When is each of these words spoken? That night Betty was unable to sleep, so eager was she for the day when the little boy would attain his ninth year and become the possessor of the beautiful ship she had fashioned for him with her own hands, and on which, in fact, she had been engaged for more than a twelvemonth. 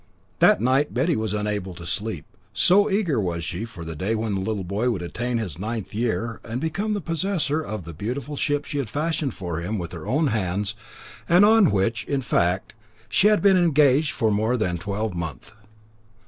That 0.39 0.61
night 0.61 0.95
Betty 0.95 1.15
was 1.15 1.35
unable 1.35 1.75
to 1.75 1.85
sleep, 1.85 2.25
so 2.53 2.89
eager 2.89 3.21
was 3.21 3.45
she 3.45 3.65
for 3.65 3.85
the 3.85 3.95
day 3.95 4.15
when 4.15 4.33
the 4.33 4.41
little 4.41 4.63
boy 4.63 4.89
would 4.89 5.03
attain 5.03 5.37
his 5.37 5.59
ninth 5.59 5.93
year 5.93 6.41
and 6.43 6.59
become 6.59 6.93
the 6.93 7.01
possessor 7.01 7.61
of 7.61 7.83
the 7.83 7.93
beautiful 7.93 8.35
ship 8.35 8.65
she 8.65 8.79
had 8.79 8.89
fashioned 8.89 9.35
for 9.35 9.59
him 9.61 9.77
with 9.77 9.91
her 9.91 10.07
own 10.07 10.25
hands, 10.33 10.73
and 11.29 11.45
on 11.45 11.69
which, 11.69 12.03
in 12.05 12.23
fact, 12.23 12.73
she 13.09 13.27
had 13.27 13.43
been 13.43 13.57
engaged 13.57 14.13
for 14.13 14.31
more 14.31 14.57
than 14.57 14.77
a 14.77 14.79
twelvemonth. 14.79 15.51